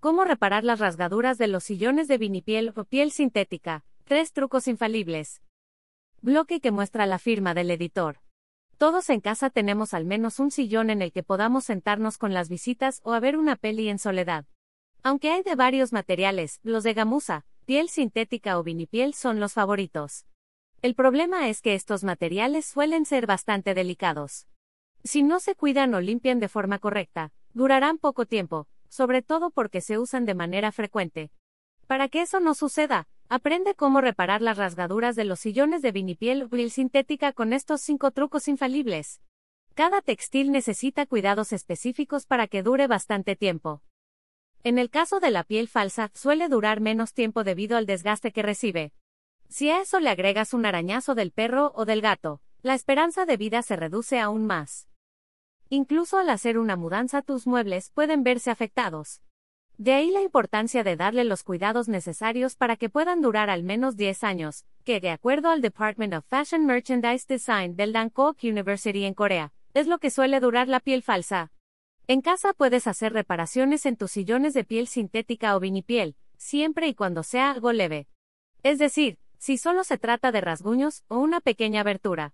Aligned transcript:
Cómo 0.00 0.22
reparar 0.24 0.62
las 0.62 0.78
rasgaduras 0.78 1.38
de 1.38 1.48
los 1.48 1.64
sillones 1.64 2.06
de 2.06 2.18
vinipiel 2.18 2.72
o 2.76 2.84
piel 2.84 3.10
sintética. 3.10 3.84
Tres 4.04 4.32
trucos 4.32 4.68
infalibles. 4.68 5.42
Bloque 6.22 6.60
que 6.60 6.70
muestra 6.70 7.04
la 7.04 7.18
firma 7.18 7.52
del 7.52 7.68
editor. 7.72 8.20
Todos 8.76 9.10
en 9.10 9.20
casa 9.20 9.50
tenemos 9.50 9.94
al 9.94 10.04
menos 10.04 10.38
un 10.38 10.52
sillón 10.52 10.90
en 10.90 11.02
el 11.02 11.10
que 11.10 11.24
podamos 11.24 11.64
sentarnos 11.64 12.16
con 12.16 12.32
las 12.32 12.48
visitas 12.48 13.00
o 13.02 13.12
a 13.12 13.18
ver 13.18 13.36
una 13.36 13.56
peli 13.56 13.88
en 13.88 13.98
soledad. 13.98 14.44
Aunque 15.02 15.32
hay 15.32 15.42
de 15.42 15.56
varios 15.56 15.92
materiales, 15.92 16.60
los 16.62 16.84
de 16.84 16.94
gamuza, 16.94 17.44
piel 17.64 17.88
sintética 17.88 18.56
o 18.56 18.62
vinipiel 18.62 19.14
son 19.14 19.40
los 19.40 19.54
favoritos. 19.54 20.26
El 20.80 20.94
problema 20.94 21.48
es 21.48 21.60
que 21.60 21.74
estos 21.74 22.04
materiales 22.04 22.66
suelen 22.66 23.04
ser 23.04 23.26
bastante 23.26 23.74
delicados. 23.74 24.46
Si 25.02 25.24
no 25.24 25.40
se 25.40 25.56
cuidan 25.56 25.92
o 25.94 26.00
limpian 26.00 26.38
de 26.38 26.48
forma 26.48 26.78
correcta, 26.78 27.32
durarán 27.52 27.98
poco 27.98 28.26
tiempo, 28.26 28.68
sobre 28.88 29.22
todo 29.22 29.50
porque 29.50 29.80
se 29.80 29.98
usan 29.98 30.24
de 30.24 30.34
manera 30.34 30.72
frecuente. 30.72 31.30
Para 31.86 32.08
que 32.08 32.22
eso 32.22 32.40
no 32.40 32.54
suceda, 32.54 33.08
aprende 33.28 33.74
cómo 33.74 34.00
reparar 34.00 34.42
las 34.42 34.58
rasgaduras 34.58 35.16
de 35.16 35.24
los 35.24 35.40
sillones 35.40 35.82
de 35.82 35.92
vinipiel 35.92 36.42
o 36.44 36.48
piel 36.48 36.70
sintética 36.70 37.32
con 37.32 37.52
estos 37.52 37.80
cinco 37.80 38.10
trucos 38.10 38.48
infalibles. 38.48 39.20
Cada 39.74 40.00
textil 40.00 40.50
necesita 40.50 41.06
cuidados 41.06 41.52
específicos 41.52 42.26
para 42.26 42.48
que 42.48 42.62
dure 42.62 42.86
bastante 42.86 43.36
tiempo. 43.36 43.82
En 44.64 44.78
el 44.78 44.90
caso 44.90 45.20
de 45.20 45.30
la 45.30 45.44
piel 45.44 45.68
falsa, 45.68 46.10
suele 46.14 46.48
durar 46.48 46.80
menos 46.80 47.14
tiempo 47.14 47.44
debido 47.44 47.76
al 47.76 47.86
desgaste 47.86 48.32
que 48.32 48.42
recibe. 48.42 48.92
Si 49.48 49.70
a 49.70 49.80
eso 49.80 50.00
le 50.00 50.10
agregas 50.10 50.52
un 50.52 50.66
arañazo 50.66 51.14
del 51.14 51.30
perro 51.30 51.72
o 51.74 51.84
del 51.84 52.02
gato, 52.02 52.42
la 52.62 52.74
esperanza 52.74 53.24
de 53.24 53.36
vida 53.36 53.62
se 53.62 53.76
reduce 53.76 54.18
aún 54.18 54.46
más. 54.46 54.87
Incluso 55.70 56.16
al 56.16 56.30
hacer 56.30 56.58
una 56.58 56.76
mudanza 56.76 57.20
tus 57.20 57.46
muebles 57.46 57.90
pueden 57.90 58.22
verse 58.22 58.50
afectados. 58.50 59.20
De 59.76 59.92
ahí 59.92 60.10
la 60.10 60.22
importancia 60.22 60.82
de 60.82 60.96
darle 60.96 61.24
los 61.24 61.44
cuidados 61.44 61.88
necesarios 61.88 62.56
para 62.56 62.76
que 62.76 62.88
puedan 62.88 63.20
durar 63.20 63.50
al 63.50 63.62
menos 63.62 63.96
10 63.96 64.24
años, 64.24 64.64
que 64.84 65.00
de 65.00 65.10
acuerdo 65.10 65.50
al 65.50 65.60
Department 65.60 66.14
of 66.14 66.24
Fashion 66.26 66.64
Merchandise 66.64 67.26
Design 67.28 67.76
del 67.76 67.92
Dankook 67.92 68.38
University 68.42 69.04
en 69.04 69.12
Corea, 69.12 69.52
es 69.74 69.86
lo 69.86 69.98
que 69.98 70.10
suele 70.10 70.40
durar 70.40 70.68
la 70.68 70.80
piel 70.80 71.02
falsa. 71.02 71.52
En 72.06 72.22
casa 72.22 72.54
puedes 72.54 72.86
hacer 72.86 73.12
reparaciones 73.12 73.84
en 73.84 73.96
tus 73.96 74.10
sillones 74.12 74.54
de 74.54 74.64
piel 74.64 74.88
sintética 74.88 75.54
o 75.54 75.60
vinipiel, 75.60 76.16
siempre 76.38 76.88
y 76.88 76.94
cuando 76.94 77.22
sea 77.22 77.50
algo 77.50 77.72
leve. 77.72 78.08
Es 78.62 78.78
decir, 78.78 79.18
si 79.36 79.58
solo 79.58 79.84
se 79.84 79.98
trata 79.98 80.32
de 80.32 80.40
rasguños 80.40 81.04
o 81.08 81.18
una 81.18 81.40
pequeña 81.40 81.82
abertura. 81.82 82.32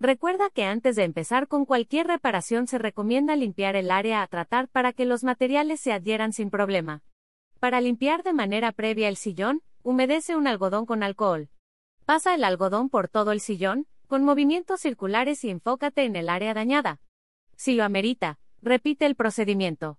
Recuerda 0.00 0.48
que 0.50 0.64
antes 0.64 0.94
de 0.94 1.02
empezar 1.02 1.48
con 1.48 1.64
cualquier 1.64 2.06
reparación 2.06 2.68
se 2.68 2.78
recomienda 2.78 3.34
limpiar 3.34 3.74
el 3.74 3.90
área 3.90 4.22
a 4.22 4.26
tratar 4.28 4.68
para 4.68 4.92
que 4.92 5.04
los 5.04 5.24
materiales 5.24 5.80
se 5.80 5.92
adhieran 5.92 6.32
sin 6.32 6.50
problema. 6.50 7.02
Para 7.58 7.80
limpiar 7.80 8.22
de 8.22 8.32
manera 8.32 8.70
previa 8.70 9.08
el 9.08 9.16
sillón, 9.16 9.62
humedece 9.82 10.36
un 10.36 10.46
algodón 10.46 10.86
con 10.86 11.02
alcohol. 11.02 11.48
Pasa 12.04 12.34
el 12.34 12.44
algodón 12.44 12.90
por 12.90 13.08
todo 13.08 13.32
el 13.32 13.40
sillón, 13.40 13.88
con 14.06 14.22
movimientos 14.22 14.80
circulares 14.80 15.42
y 15.44 15.50
enfócate 15.50 16.04
en 16.04 16.14
el 16.14 16.28
área 16.28 16.54
dañada. 16.54 17.00
Si 17.56 17.74
lo 17.74 17.82
amerita, 17.82 18.38
repite 18.62 19.04
el 19.04 19.16
procedimiento. 19.16 19.98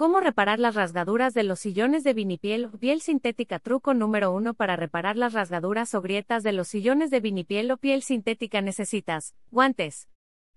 ¿Cómo 0.00 0.20
reparar 0.20 0.58
las 0.58 0.76
rasgaduras 0.76 1.34
de 1.34 1.42
los 1.42 1.60
sillones 1.60 2.04
de 2.04 2.14
vinipiel 2.14 2.70
piel 2.80 3.02
sintética? 3.02 3.58
Truco 3.58 3.92
número 3.92 4.32
1 4.32 4.54
para 4.54 4.74
reparar 4.74 5.18
las 5.18 5.34
rasgaduras 5.34 5.94
o 5.94 6.00
grietas 6.00 6.42
de 6.42 6.52
los 6.52 6.68
sillones 6.68 7.10
de 7.10 7.20
vinipiel 7.20 7.70
o 7.70 7.76
piel 7.76 8.00
sintética 8.00 8.62
necesitas 8.62 9.34
guantes, 9.50 10.08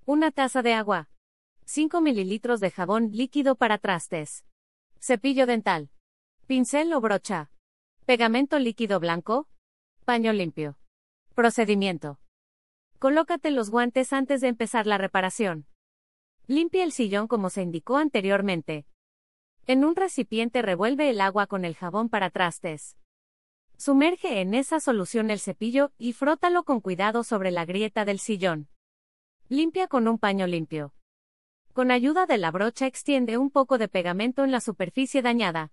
una 0.05 0.31
taza 0.31 0.61
de 0.61 0.73
agua, 0.73 1.09
5 1.66 1.99
mililitros 1.99 2.61
de 2.61 2.71
jabón 2.71 3.09
líquido 3.11 3.55
para 3.55 3.77
trastes, 3.80 4.45
cepillo 5.02 5.45
dental, 5.45 5.89
pincel 6.47 6.94
o 6.94 7.02
brocha, 7.02 7.52
pegamento 8.05 8.59
líquido 8.59 9.02
blanco, 9.02 9.49
paño 10.05 10.31
limpio. 10.31 10.77
Procedimiento. 11.36 12.17
Colócate 12.97 13.52
los 13.52 13.71
guantes 13.71 14.14
antes 14.14 14.39
de 14.39 14.48
empezar 14.48 14.87
la 14.87 14.98
reparación. 14.98 15.67
Limpia 16.48 16.86
el 16.86 16.93
sillón 16.93 17.27
como 17.27 17.49
se 17.49 17.61
indicó 17.61 17.98
anteriormente, 17.98 18.86
en 19.66 19.86
un 19.86 19.96
recipiente 19.96 20.62
revuelve 20.62 21.10
el 21.10 21.22
agua 21.22 21.48
con 21.48 21.64
el 21.66 21.76
jabón 21.76 22.10
para 22.10 22.30
trastes. 22.30 22.98
Sumerge 23.78 24.42
en 24.42 24.54
esa 24.54 24.80
solución 24.80 25.32
el 25.32 25.40
cepillo 25.40 25.92
y 25.98 26.14
frótalo 26.14 26.64
con 26.64 26.82
cuidado 26.82 27.24
sobre 27.24 27.52
la 27.52 27.66
grieta 27.66 28.06
del 28.06 28.20
sillón. 28.20 28.68
Limpia 29.50 29.88
con 29.88 30.08
un 30.08 30.20
paño 30.20 30.48
limpio. 30.48 30.94
Con 31.74 31.92
ayuda 31.92 32.26
de 32.26 32.38
la 32.38 32.52
brocha 32.52 32.86
extiende 32.86 33.38
un 33.38 33.50
poco 33.50 33.78
de 33.78 33.88
pegamento 33.88 34.44
en 34.44 34.52
la 34.52 34.62
superficie 34.62 35.22
dañada. 35.22 35.72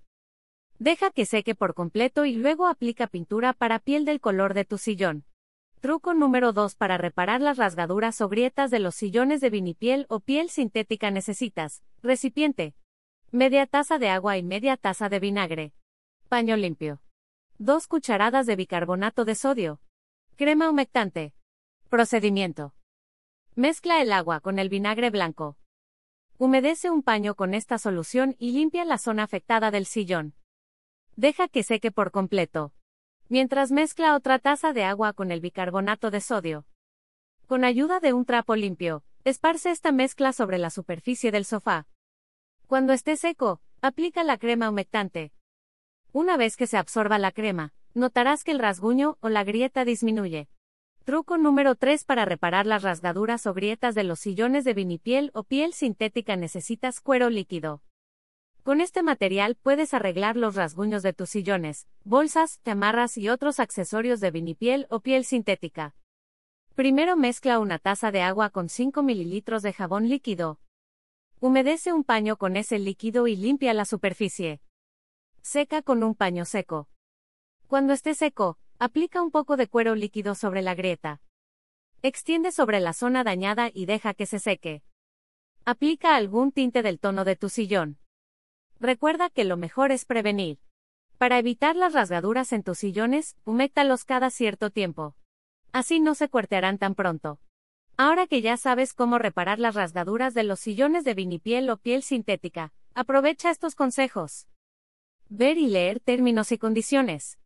Deja 0.78 1.10
que 1.10 1.26
seque 1.26 1.54
por 1.54 1.74
completo 1.74 2.24
y 2.24 2.34
luego 2.34 2.66
aplica 2.66 3.06
pintura 3.06 3.52
para 3.52 3.78
piel 3.80 4.04
del 4.04 4.20
color 4.20 4.54
de 4.54 4.64
tu 4.64 4.78
sillón. 4.78 5.24
Truco 5.80 6.14
número 6.14 6.52
2 6.52 6.74
para 6.74 6.96
reparar 6.96 7.40
las 7.40 7.58
rasgaduras 7.58 8.20
o 8.20 8.28
grietas 8.28 8.70
de 8.70 8.78
los 8.78 8.94
sillones 8.94 9.40
de 9.40 9.50
vinipiel 9.50 10.06
o 10.08 10.20
piel 10.20 10.48
sintética 10.48 11.10
necesitas. 11.10 11.82
Recipiente. 12.02 12.74
Media 13.32 13.64
taza 13.68 13.98
de 13.98 14.08
agua 14.08 14.38
y 14.38 14.42
media 14.42 14.76
taza 14.76 15.08
de 15.08 15.20
vinagre. 15.20 15.72
Paño 16.28 16.56
limpio. 16.56 17.00
2 17.58 17.86
cucharadas 17.86 18.44
de 18.44 18.56
bicarbonato 18.56 19.24
de 19.24 19.36
sodio. 19.36 19.80
Crema 20.34 20.68
humectante. 20.68 21.32
Procedimiento. 21.88 22.74
Mezcla 23.54 24.02
el 24.02 24.10
agua 24.10 24.40
con 24.40 24.58
el 24.58 24.68
vinagre 24.68 25.10
blanco. 25.10 25.56
Humedece 26.38 26.90
un 26.90 27.04
paño 27.04 27.36
con 27.36 27.54
esta 27.54 27.78
solución 27.78 28.34
y 28.40 28.50
limpia 28.50 28.84
la 28.84 28.98
zona 28.98 29.22
afectada 29.22 29.70
del 29.70 29.86
sillón. 29.86 30.34
Deja 31.14 31.46
que 31.46 31.62
seque 31.62 31.92
por 31.92 32.10
completo. 32.10 32.72
Mientras 33.28 33.70
mezcla 33.70 34.16
otra 34.16 34.40
taza 34.40 34.72
de 34.72 34.82
agua 34.82 35.12
con 35.12 35.30
el 35.30 35.40
bicarbonato 35.40 36.10
de 36.10 36.20
sodio. 36.20 36.66
Con 37.46 37.62
ayuda 37.62 38.00
de 38.00 38.12
un 38.12 38.24
trapo 38.24 38.56
limpio, 38.56 39.04
esparce 39.22 39.70
esta 39.70 39.92
mezcla 39.92 40.32
sobre 40.32 40.58
la 40.58 40.70
superficie 40.70 41.30
del 41.30 41.44
sofá. 41.44 41.86
Cuando 42.70 42.92
esté 42.92 43.16
seco, 43.16 43.60
aplica 43.82 44.22
la 44.22 44.38
crema 44.38 44.70
humectante. 44.70 45.32
Una 46.12 46.36
vez 46.36 46.56
que 46.56 46.68
se 46.68 46.76
absorba 46.76 47.18
la 47.18 47.32
crema, 47.32 47.72
notarás 47.94 48.44
que 48.44 48.52
el 48.52 48.60
rasguño 48.60 49.18
o 49.18 49.28
la 49.28 49.42
grieta 49.42 49.84
disminuye. 49.84 50.48
Truco 51.02 51.36
número 51.36 51.74
3 51.74 52.04
para 52.04 52.26
reparar 52.26 52.66
las 52.66 52.84
rasgaduras 52.84 53.44
o 53.48 53.54
grietas 53.54 53.96
de 53.96 54.04
los 54.04 54.20
sillones 54.20 54.62
de 54.62 54.74
vinipiel 54.74 55.32
o 55.34 55.42
piel 55.42 55.72
sintética 55.72 56.36
necesitas 56.36 57.00
cuero 57.00 57.28
líquido. 57.28 57.82
Con 58.62 58.80
este 58.80 59.02
material 59.02 59.56
puedes 59.60 59.92
arreglar 59.92 60.36
los 60.36 60.54
rasguños 60.54 61.02
de 61.02 61.12
tus 61.12 61.30
sillones, 61.30 61.88
bolsas, 62.04 62.60
chamarras 62.64 63.18
y 63.18 63.30
otros 63.30 63.58
accesorios 63.58 64.20
de 64.20 64.30
vinipiel 64.30 64.86
o 64.90 65.00
piel 65.00 65.24
sintética. 65.24 65.96
Primero 66.76 67.16
mezcla 67.16 67.58
una 67.58 67.80
taza 67.80 68.12
de 68.12 68.22
agua 68.22 68.48
con 68.50 68.68
5 68.68 69.02
mililitros 69.02 69.64
de 69.64 69.72
jabón 69.72 70.08
líquido, 70.08 70.60
Humedece 71.42 71.94
un 71.94 72.04
paño 72.04 72.36
con 72.36 72.54
ese 72.54 72.78
líquido 72.78 73.26
y 73.26 73.34
limpia 73.34 73.72
la 73.72 73.86
superficie. 73.86 74.60
Seca 75.40 75.80
con 75.80 76.02
un 76.02 76.14
paño 76.14 76.44
seco. 76.44 76.90
Cuando 77.66 77.94
esté 77.94 78.14
seco, 78.14 78.58
aplica 78.78 79.22
un 79.22 79.30
poco 79.30 79.56
de 79.56 79.66
cuero 79.66 79.94
líquido 79.94 80.34
sobre 80.34 80.60
la 80.60 80.74
grieta. 80.74 81.22
Extiende 82.02 82.52
sobre 82.52 82.78
la 82.80 82.92
zona 82.92 83.24
dañada 83.24 83.70
y 83.72 83.86
deja 83.86 84.12
que 84.12 84.26
se 84.26 84.38
seque. 84.38 84.82
Aplica 85.64 86.14
algún 86.14 86.52
tinte 86.52 86.82
del 86.82 87.00
tono 87.00 87.24
de 87.24 87.36
tu 87.36 87.48
sillón. 87.48 87.98
Recuerda 88.78 89.30
que 89.30 89.44
lo 89.44 89.56
mejor 89.56 89.92
es 89.92 90.04
prevenir. 90.04 90.58
Para 91.16 91.38
evitar 91.38 91.74
las 91.74 91.94
rasgaduras 91.94 92.52
en 92.52 92.64
tus 92.64 92.76
sillones, 92.76 93.38
huméctalos 93.46 94.04
cada 94.04 94.28
cierto 94.28 94.68
tiempo. 94.68 95.16
Así 95.72 96.00
no 96.00 96.14
se 96.14 96.28
cuartearán 96.28 96.76
tan 96.76 96.94
pronto. 96.94 97.40
Ahora 98.02 98.26
que 98.26 98.40
ya 98.40 98.56
sabes 98.56 98.94
cómo 98.94 99.18
reparar 99.18 99.58
las 99.58 99.74
rasgaduras 99.74 100.32
de 100.32 100.42
los 100.42 100.58
sillones 100.58 101.04
de 101.04 101.12
vinipiel 101.12 101.68
o 101.68 101.76
piel 101.76 102.02
sintética, 102.02 102.72
aprovecha 102.94 103.50
estos 103.50 103.74
consejos. 103.74 104.46
Ver 105.28 105.58
y 105.58 105.66
leer 105.66 106.00
términos 106.00 106.50
y 106.50 106.56
condiciones. 106.56 107.39